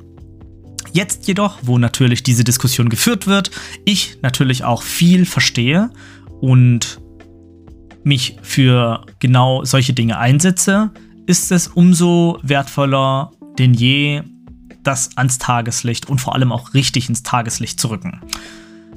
Jetzt 0.92 1.26
jedoch, 1.26 1.60
wo 1.62 1.78
natürlich 1.78 2.22
diese 2.22 2.44
Diskussion 2.44 2.90
geführt 2.90 3.26
wird, 3.26 3.50
ich 3.86 4.18
natürlich 4.20 4.62
auch 4.62 4.82
viel 4.82 5.24
verstehe 5.24 5.88
und 6.42 7.00
mich 8.04 8.36
für 8.42 9.06
genau 9.18 9.64
solche 9.64 9.94
Dinge 9.94 10.18
einsetze, 10.18 10.90
ist 11.24 11.52
es 11.52 11.68
umso 11.68 12.38
wertvoller 12.42 13.30
denn 13.58 13.72
je, 13.72 14.20
das 14.82 15.16
ans 15.16 15.38
Tageslicht 15.38 16.10
und 16.10 16.20
vor 16.20 16.34
allem 16.34 16.52
auch 16.52 16.74
richtig 16.74 17.08
ins 17.08 17.22
Tageslicht 17.22 17.80
zu 17.80 17.88
rücken. 17.88 18.20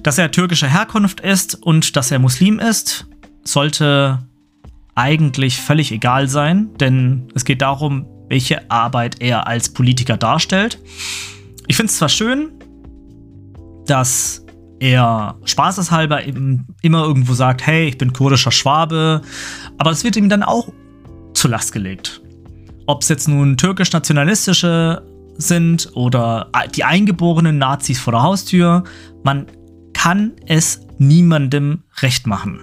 Dass 0.01 0.17
er 0.17 0.29
türkischer 0.29 0.67
Herkunft 0.67 1.21
ist 1.21 1.55
und 1.55 1.95
dass 1.95 2.11
er 2.11 2.19
Muslim 2.19 2.59
ist, 2.59 3.07
sollte 3.45 4.19
eigentlich 4.95 5.59
völlig 5.59 5.91
egal 5.91 6.27
sein, 6.27 6.69
denn 6.79 7.27
es 7.35 7.45
geht 7.45 7.61
darum, 7.61 8.05
welche 8.29 8.69
Arbeit 8.69 9.21
er 9.21 9.47
als 9.47 9.69
Politiker 9.69 10.17
darstellt. 10.17 10.79
Ich 11.67 11.75
finde 11.75 11.91
es 11.91 11.97
zwar 11.97 12.09
schön, 12.09 12.51
dass 13.85 14.45
er 14.79 15.37
spaßeshalber 15.45 16.23
immer 16.23 17.03
irgendwo 17.03 17.33
sagt, 17.33 17.65
hey, 17.65 17.87
ich 17.87 17.97
bin 17.97 18.13
kurdischer 18.13 18.51
Schwabe, 18.51 19.21
aber 19.77 19.89
das 19.89 20.03
wird 20.03 20.15
ihm 20.15 20.29
dann 20.29 20.43
auch 20.43 20.69
zur 21.33 21.51
Last 21.51 21.71
gelegt. 21.71 22.21
Ob 22.85 23.01
es 23.01 23.09
jetzt 23.09 23.27
nun 23.27 23.55
türkisch-nationalistische 23.57 25.03
sind 25.37 25.89
oder 25.95 26.51
die 26.75 26.83
eingeborenen 26.83 27.57
Nazis 27.57 27.99
vor 27.99 28.13
der 28.13 28.23
Haustür, 28.23 28.83
man 29.23 29.47
kann 29.93 30.33
es 30.45 30.81
niemandem 30.97 31.83
recht 32.01 32.27
machen. 32.27 32.59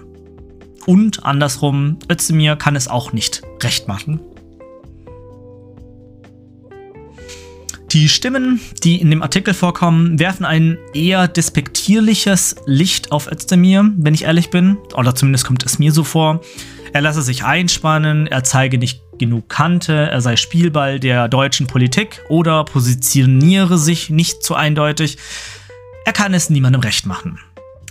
Und 0.85 1.25
andersrum, 1.25 1.99
Özdemir 2.11 2.55
kann 2.55 2.75
es 2.75 2.87
auch 2.87 3.13
nicht 3.13 3.41
recht 3.61 3.87
machen. 3.87 4.19
Die 7.91 8.07
Stimmen, 8.07 8.61
die 8.85 9.01
in 9.01 9.09
dem 9.09 9.21
Artikel 9.21 9.53
vorkommen, 9.53 10.17
werfen 10.17 10.45
ein 10.45 10.77
eher 10.93 11.27
despektierliches 11.27 12.55
Licht 12.65 13.11
auf 13.11 13.29
Özdemir, 13.29 13.91
wenn 13.97 14.13
ich 14.13 14.23
ehrlich 14.23 14.49
bin. 14.49 14.77
Oder 14.95 15.13
zumindest 15.13 15.45
kommt 15.45 15.65
es 15.65 15.77
mir 15.77 15.91
so 15.91 16.05
vor. 16.05 16.39
Er 16.93 17.01
lasse 17.01 17.21
sich 17.21 17.43
einspannen, 17.43 18.27
er 18.27 18.45
zeige 18.45 18.77
nicht 18.77 19.01
genug 19.17 19.49
Kante, 19.49 20.09
er 20.09 20.21
sei 20.21 20.37
Spielball 20.37 21.01
der 21.01 21.27
deutschen 21.27 21.67
Politik 21.67 22.21
oder 22.29 22.63
positioniere 22.63 23.77
sich 23.77 24.09
nicht 24.09 24.41
zu 24.41 24.55
eindeutig. 24.55 25.17
Er 26.05 26.13
kann 26.13 26.33
es 26.33 26.49
niemandem 26.49 26.81
recht 26.81 27.05
machen. 27.05 27.39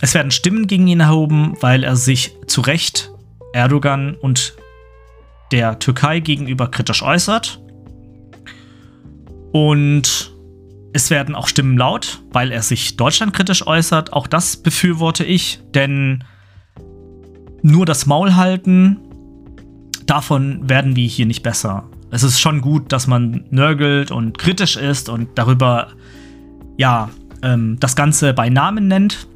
Es 0.01 0.15
werden 0.15 0.31
Stimmen 0.31 0.67
gegen 0.67 0.87
ihn 0.87 1.01
erhoben, 1.01 1.55
weil 1.61 1.85
er 1.85 1.97
sich 1.97 2.37
zu 2.47 2.63
Recht 2.63 3.13
Erdogan 3.53 4.15
und 4.15 4.55
der 5.53 5.79
Türkei 5.79 6.21
gegenüber 6.21 6.69
kritisch 6.69 7.03
äußert. 7.03 7.61
Und 9.53 10.33
es 10.93 11.11
werden 11.11 11.35
auch 11.35 11.49
Stimmen 11.49 11.77
laut, 11.77 12.23
weil 12.33 12.53
er 12.53 12.63
sich 12.63 12.97
Deutschland 12.97 13.35
kritisch 13.35 13.67
äußert. 13.67 14.13
Auch 14.13 14.27
das 14.27 14.57
befürworte 14.57 15.25
ich, 15.25 15.61
denn 15.75 16.25
nur 17.63 17.85
das 17.85 18.07
Maul 18.07 18.37
halten, 18.37 18.99
davon 20.07 20.69
werden 20.69 20.97
wir 20.97 21.07
hier 21.07 21.27
nicht 21.27 21.43
besser. 21.43 21.89
Es 22.11 22.23
ist 22.23 22.41
schon 22.41 22.61
gut, 22.61 22.93
dass 22.93 23.07
man 23.07 23.45
nörgelt 23.51 24.11
und 24.11 24.39
kritisch 24.39 24.77
ist 24.77 25.09
und 25.09 25.29
darüber, 25.37 25.89
ja, 26.77 27.11
ähm, 27.43 27.77
das 27.79 27.95
Ganze 27.95 28.33
bei 28.33 28.49
Namen 28.49 28.89
nennt 28.89 29.29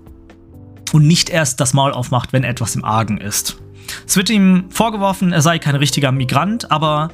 und 0.95 1.09
nicht 1.09 1.29
erst 1.29 1.61
das 1.61 1.75
Maul 1.75 1.91
aufmacht, 1.91 2.33
wenn 2.33 2.45
etwas 2.45 2.77
im 2.77 2.85
Argen 2.85 3.19
ist. 3.19 3.57
Es 4.07 4.17
wird 4.17 4.31
ihm 4.31 4.67
vorgeworfen, 4.71 5.33
er 5.33 5.43
sei 5.43 5.59
kein 5.59 5.75
richtiger 5.75 6.13
Migrant, 6.13 6.71
aber 6.71 7.11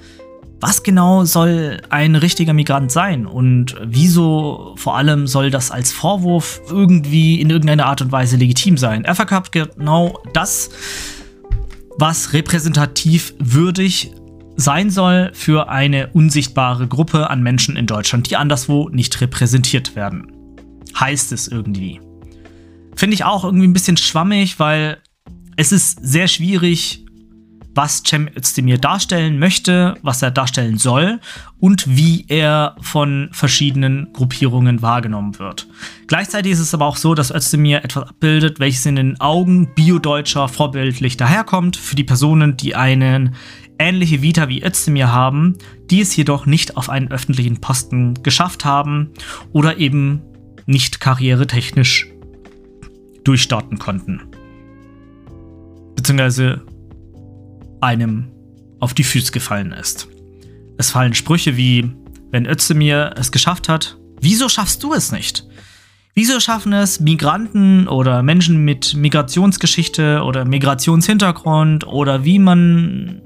was 0.60 0.82
genau 0.82 1.24
soll 1.24 1.80
ein 1.88 2.14
richtiger 2.14 2.52
Migrant 2.52 2.92
sein 2.92 3.24
und 3.24 3.76
wieso 3.82 4.74
vor 4.76 4.98
allem 4.98 5.26
soll 5.26 5.50
das 5.50 5.70
als 5.70 5.92
Vorwurf 5.92 6.60
irgendwie 6.68 7.40
in 7.40 7.48
irgendeiner 7.48 7.86
Art 7.86 8.02
und 8.02 8.12
Weise 8.12 8.36
legitim 8.36 8.76
sein? 8.76 9.06
Er 9.06 9.14
verkauft 9.14 9.50
genau 9.50 10.22
das, 10.34 10.68
was 11.96 12.34
repräsentativ 12.34 13.34
würdig 13.38 14.12
sein 14.56 14.90
soll 14.90 15.30
für 15.32 15.70
eine 15.70 16.08
unsichtbare 16.08 16.86
Gruppe 16.86 17.30
an 17.30 17.42
Menschen 17.42 17.76
in 17.76 17.86
Deutschland, 17.86 18.28
die 18.28 18.36
anderswo 18.36 18.90
nicht 18.90 19.18
repräsentiert 19.22 19.96
werden. 19.96 20.30
Heißt 20.98 21.32
es 21.32 21.48
irgendwie. 21.48 21.98
Finde 23.00 23.14
ich 23.14 23.24
auch 23.24 23.44
irgendwie 23.44 23.66
ein 23.66 23.72
bisschen 23.72 23.96
schwammig, 23.96 24.58
weil 24.58 24.98
es 25.56 25.72
ist 25.72 26.06
sehr 26.06 26.28
schwierig, 26.28 27.06
was 27.74 28.02
Cem 28.06 28.28
Özdemir 28.36 28.76
darstellen 28.76 29.38
möchte, 29.38 29.94
was 30.02 30.20
er 30.20 30.30
darstellen 30.30 30.76
soll 30.76 31.18
und 31.58 31.96
wie 31.96 32.26
er 32.28 32.76
von 32.82 33.30
verschiedenen 33.32 34.12
Gruppierungen 34.12 34.82
wahrgenommen 34.82 35.38
wird. 35.38 35.66
Gleichzeitig 36.08 36.52
ist 36.52 36.58
es 36.58 36.74
aber 36.74 36.84
auch 36.84 36.98
so, 36.98 37.14
dass 37.14 37.30
Özdemir 37.30 37.82
etwas 37.82 38.06
abbildet, 38.10 38.60
welches 38.60 38.84
in 38.84 38.96
den 38.96 39.18
Augen 39.18 39.74
Biodeutscher 39.74 40.46
vorbildlich 40.48 41.16
daherkommt 41.16 41.78
für 41.78 41.96
die 41.96 42.04
Personen, 42.04 42.58
die 42.58 42.76
eine 42.76 43.32
ähnliche 43.78 44.20
Vita 44.20 44.50
wie 44.50 44.62
Özdemir 44.62 45.10
haben, 45.10 45.56
die 45.90 46.02
es 46.02 46.14
jedoch 46.16 46.44
nicht 46.44 46.76
auf 46.76 46.90
einen 46.90 47.10
öffentlichen 47.10 47.62
Posten 47.62 48.22
geschafft 48.22 48.66
haben 48.66 49.14
oder 49.54 49.78
eben 49.78 50.20
nicht 50.66 51.00
karrieretechnisch 51.00 52.10
durchstarten 53.30 53.78
konnten. 53.78 54.22
Beziehungsweise 55.94 56.62
einem 57.80 58.26
auf 58.80 58.92
die 58.92 59.04
Füße 59.04 59.30
gefallen 59.30 59.70
ist. 59.70 60.08
Es 60.78 60.90
fallen 60.90 61.14
Sprüche 61.14 61.56
wie, 61.56 61.92
wenn 62.32 62.44
Özdemir 62.44 63.14
es 63.16 63.30
geschafft 63.30 63.68
hat, 63.68 63.98
wieso 64.20 64.48
schaffst 64.48 64.82
du 64.82 64.94
es 64.94 65.12
nicht? 65.12 65.46
Wieso 66.14 66.40
schaffen 66.40 66.72
es 66.72 66.98
Migranten 66.98 67.86
oder 67.86 68.24
Menschen 68.24 68.64
mit 68.64 68.94
Migrationsgeschichte 68.94 70.22
oder 70.24 70.44
Migrationshintergrund 70.44 71.86
oder 71.86 72.24
wie 72.24 72.40
man, 72.40 73.22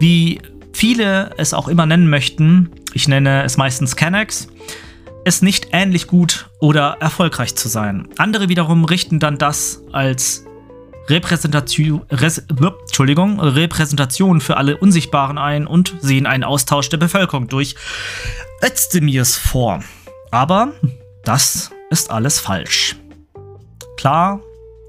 wie 0.00 0.40
viele 0.72 1.32
es 1.36 1.52
auch 1.52 1.68
immer 1.68 1.84
nennen 1.84 2.08
möchten, 2.08 2.70
ich 2.94 3.08
nenne 3.08 3.42
es 3.42 3.58
meistens 3.58 3.94
Canex, 3.94 4.48
es 5.26 5.42
nicht 5.42 5.68
ähnlich 5.72 6.06
gut 6.06 6.48
oder 6.60 6.98
erfolgreich 7.00 7.56
zu 7.56 7.68
sein. 7.68 8.08
Andere 8.16 8.48
wiederum 8.48 8.84
richten 8.84 9.18
dann 9.18 9.38
das 9.38 9.82
als 9.90 10.44
Repräsentation, 11.08 12.02
Repräsentation 13.40 14.40
für 14.40 14.56
alle 14.56 14.76
Unsichtbaren 14.76 15.36
ein 15.36 15.66
und 15.66 15.96
sehen 16.00 16.26
einen 16.26 16.44
Austausch 16.44 16.88
der 16.90 16.98
Bevölkerung 16.98 17.48
durch 17.48 17.74
Özdemirs 18.64 19.36
vor. 19.36 19.82
Aber 20.30 20.72
das 21.24 21.72
ist 21.90 22.12
alles 22.12 22.38
falsch. 22.38 22.94
Klar, 23.96 24.40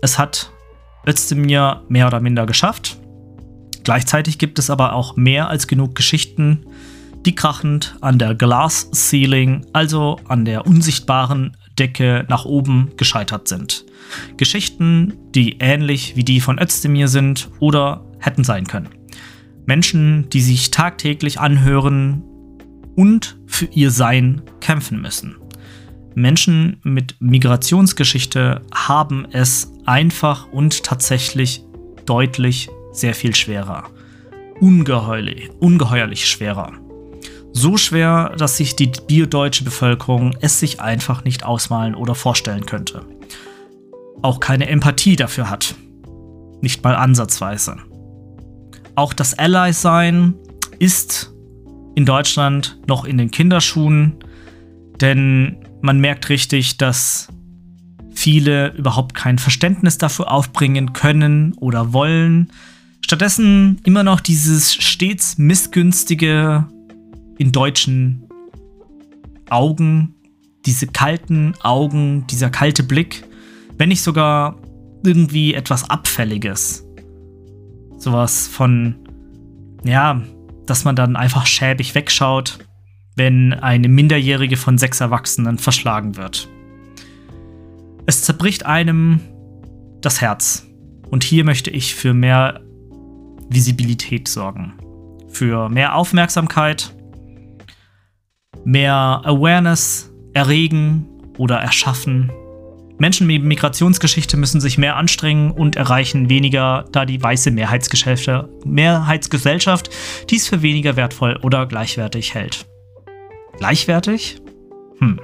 es 0.03 0.19
hat 0.19 0.51
Özdemir 1.07 1.81
mehr 1.89 2.05
oder 2.05 2.19
minder 2.19 2.45
geschafft. 2.45 2.97
Gleichzeitig 3.83 4.37
gibt 4.37 4.59
es 4.59 4.69
aber 4.69 4.93
auch 4.93 5.15
mehr 5.15 5.49
als 5.49 5.65
genug 5.65 5.95
Geschichten, 5.95 6.67
die 7.25 7.35
krachend 7.35 7.95
an 8.01 8.19
der 8.19 8.35
Glass 8.35 8.89
Ceiling, 8.91 9.65
also 9.73 10.17
an 10.27 10.45
der 10.45 10.65
unsichtbaren 10.65 11.55
Decke 11.77 12.25
nach 12.29 12.45
oben 12.45 12.91
gescheitert 12.97 13.47
sind. 13.47 13.85
Geschichten, 14.37 15.13
die 15.35 15.57
ähnlich 15.59 16.15
wie 16.15 16.23
die 16.23 16.41
von 16.41 16.59
Özdemir 16.59 17.07
sind 17.07 17.49
oder 17.59 18.05
hätten 18.19 18.43
sein 18.43 18.65
können. 18.67 18.89
Menschen, 19.65 20.29
die 20.29 20.41
sich 20.41 20.71
tagtäglich 20.71 21.39
anhören 21.39 22.23
und 22.95 23.37
für 23.45 23.65
ihr 23.65 23.91
Sein 23.91 24.41
kämpfen 24.61 25.01
müssen. 25.01 25.35
Menschen 26.15 26.79
mit 26.83 27.15
Migrationsgeschichte 27.19 28.61
haben 28.73 29.27
es 29.31 29.71
einfach 29.85 30.51
und 30.51 30.83
tatsächlich 30.83 31.63
deutlich 32.05 32.69
sehr 32.91 33.13
viel 33.13 33.35
schwerer. 33.35 33.83
Ungeheuerlich, 34.59 35.51
ungeheuerlich 35.59 36.27
schwerer. 36.27 36.73
So 37.53 37.77
schwer, 37.77 38.35
dass 38.37 38.57
sich 38.57 38.75
die 38.75 38.91
biodeutsche 39.07 39.63
Bevölkerung 39.63 40.35
es 40.41 40.59
sich 40.59 40.79
einfach 40.79 41.23
nicht 41.23 41.43
ausmalen 41.43 41.95
oder 41.95 42.13
vorstellen 42.15 42.65
könnte 42.65 43.05
auch 44.21 44.39
keine 44.39 44.67
Empathie 44.67 45.15
dafür 45.15 45.49
hat. 45.49 45.75
Nicht 46.61 46.83
mal 46.83 46.95
ansatzweise. 46.95 47.77
Auch 48.95 49.13
das 49.13 49.37
Ally-Sein 49.37 50.33
ist 50.79 51.33
in 51.95 52.05
Deutschland 52.05 52.79
noch 52.87 53.05
in 53.05 53.17
den 53.17 53.31
Kinderschuhen, 53.31 54.15
denn 55.01 55.57
man 55.81 55.99
merkt 55.99 56.29
richtig, 56.29 56.77
dass 56.77 57.27
viele 58.13 58.73
überhaupt 58.73 59.13
kein 59.13 59.37
Verständnis 59.37 59.99
dafür 59.99 60.31
aufbringen 60.31 60.93
können 60.93 61.53
oder 61.53 61.93
wollen. 61.93 62.51
Stattdessen 63.01 63.79
immer 63.83 64.03
noch 64.03 64.19
dieses 64.19 64.73
stets 64.73 65.37
missgünstige 65.37 66.67
in 67.37 67.51
deutschen 67.51 68.27
Augen, 69.49 70.15
diese 70.65 70.87
kalten 70.87 71.53
Augen, 71.61 72.25
dieser 72.27 72.49
kalte 72.49 72.83
Blick, 72.83 73.23
wenn 73.77 73.89
nicht 73.89 74.01
sogar 74.01 74.57
irgendwie 75.03 75.53
etwas 75.53 75.89
Abfälliges. 75.89 76.85
Sowas 77.97 78.47
von, 78.47 78.95
ja, 79.83 80.21
dass 80.65 80.83
man 80.83 80.95
dann 80.95 81.15
einfach 81.15 81.45
schäbig 81.45 81.95
wegschaut, 81.95 82.59
wenn 83.15 83.53
eine 83.53 83.87
Minderjährige 83.87 84.57
von 84.57 84.77
sechs 84.77 84.99
Erwachsenen 84.99 85.57
verschlagen 85.57 86.17
wird. 86.17 86.49
Es 88.05 88.23
zerbricht 88.23 88.65
einem 88.65 89.19
das 90.01 90.21
Herz. 90.21 90.67
Und 91.09 91.23
hier 91.23 91.43
möchte 91.43 91.69
ich 91.69 91.95
für 91.95 92.13
mehr 92.13 92.61
Visibilität 93.49 94.27
sorgen. 94.27 94.73
Für 95.29 95.69
mehr 95.69 95.95
Aufmerksamkeit, 95.95 96.95
mehr 98.67 99.21
Awareness 99.23 100.11
erregen 100.33 101.07
oder 101.37 101.57
erschaffen 101.57 102.31
Menschen 102.99 103.27
mit 103.27 103.43
Migrationsgeschichte 103.43 104.37
müssen 104.37 104.59
sich 104.59 104.79
mehr 104.79 104.95
anstrengen 104.95 105.51
und 105.51 105.75
erreichen 105.75 106.29
weniger, 106.29 106.85
da 106.91 107.05
die 107.05 107.21
weiße 107.21 107.51
Mehrheitsgesellschaft 107.51 109.91
dies 110.29 110.47
für 110.47 110.63
weniger 110.63 110.95
wertvoll 110.95 111.37
oder 111.43 111.67
gleichwertig 111.67 112.33
hält. 112.33 112.65
Gleichwertig? 113.57 114.41
Hm. 114.97 115.19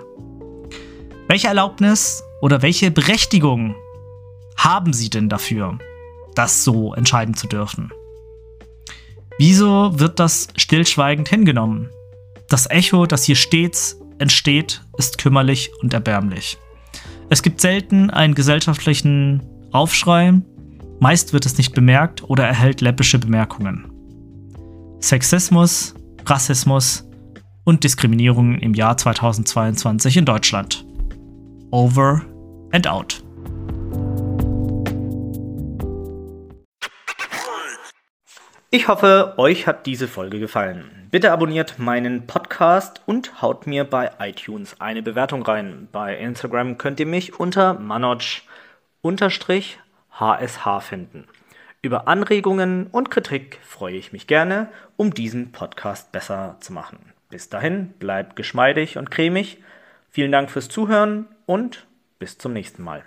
Welche 1.28 1.48
Erlaubnis 1.48 2.24
oder 2.42 2.62
welche 2.62 2.92
Berechtigung 2.92 3.74
haben 4.56 4.94
sie 4.94 5.10
denn 5.10 5.30
dafür, 5.30 5.80
das 6.36 6.64
so 6.64 6.94
entscheiden 6.94 7.34
zu 7.34 7.48
dürfen? 7.48 7.92
Wieso 9.40 10.00
wird 10.00 10.20
das 10.20 10.50
stillschweigend 10.56 11.28
hingenommen? 11.28 11.90
Das 12.54 12.70
Echo, 12.70 13.08
das 13.08 13.24
hier 13.24 13.36
stets 13.36 14.00
entsteht, 14.20 14.84
ist 15.00 15.18
kümmerlich 15.18 15.72
und 15.82 15.92
erbärmlich. 15.92 16.60
Es 17.32 17.42
gibt 17.42 17.60
selten 17.60 18.12
einen 18.12 18.36
gesellschaftlichen 18.36 19.42
Aufschrei, 19.72 20.40
meist 21.00 21.34
wird 21.34 21.48
es 21.48 21.58
nicht 21.58 21.74
bemerkt 21.74 22.24
oder 22.30 22.46
erhält 22.46 22.82
läppische 22.82 23.18
Bemerkungen. 23.18 23.92
Sexismus, 25.00 25.96
Rassismus 26.28 27.10
und 27.64 27.84
Diskriminierung 27.84 28.60
im 28.60 28.76
Jahr 28.76 28.98
2022 28.98 30.18
in 30.18 30.26
Deutschland. 30.26 30.86
Over 31.72 32.22
and 32.72 32.88
out. 32.88 33.24
Ich 38.76 38.88
hoffe, 38.88 39.36
euch 39.38 39.68
hat 39.68 39.86
diese 39.86 40.08
Folge 40.08 40.40
gefallen. 40.40 41.08
Bitte 41.12 41.32
abonniert 41.32 41.78
meinen 41.78 42.26
Podcast 42.26 43.04
und 43.06 43.40
haut 43.40 43.68
mir 43.68 43.84
bei 43.84 44.10
iTunes 44.18 44.82
eine 44.82 45.04
Bewertung 45.04 45.44
rein. 45.44 45.88
Bei 45.92 46.18
Instagram 46.18 46.80
könnt 46.80 47.00
ihr 47.00 47.06
mich 47.06 47.40
unter 47.40 47.76
manoj 47.76 48.42
hsh 49.04 49.78
finden. 50.80 51.28
Über 51.84 52.08
Anregungen 52.08 52.88
und 52.88 53.12
Kritik 53.12 53.60
freue 53.62 53.96
ich 53.96 54.12
mich 54.12 54.26
gerne, 54.26 54.70
um 54.98 55.14
diesen 55.14 55.52
Podcast 55.52 56.12
besser 56.12 56.58
zu 56.60 56.74
machen. 56.74 56.98
Bis 57.30 57.50
dahin, 57.50 57.90
bleibt 58.00 58.36
geschmeidig 58.36 58.98
und 58.98 59.12
cremig. 59.12 59.60
Vielen 60.10 60.32
Dank 60.32 60.50
fürs 60.50 60.68
Zuhören 60.68 61.28
und 61.46 61.86
bis 62.18 62.40
zum 62.40 62.54
nächsten 62.54 62.82
Mal. 62.82 63.04